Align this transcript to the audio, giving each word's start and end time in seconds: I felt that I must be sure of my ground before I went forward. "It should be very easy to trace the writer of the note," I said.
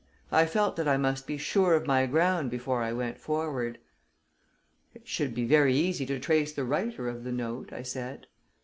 I 0.31 0.47
felt 0.47 0.77
that 0.77 0.87
I 0.87 0.97
must 0.97 1.27
be 1.27 1.37
sure 1.37 1.75
of 1.75 1.85
my 1.85 2.07
ground 2.07 2.49
before 2.49 2.81
I 2.81 2.91
went 2.91 3.19
forward. 3.19 3.77
"It 4.95 5.07
should 5.07 5.35
be 5.35 5.45
very 5.45 5.75
easy 5.75 6.07
to 6.07 6.19
trace 6.19 6.51
the 6.51 6.65
writer 6.65 7.07
of 7.07 7.23
the 7.23 7.31
note," 7.31 7.71
I 7.71 7.83
said. 7.83 8.25